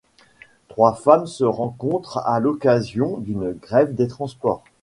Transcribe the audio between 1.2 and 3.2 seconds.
se rencontrent à l'occasion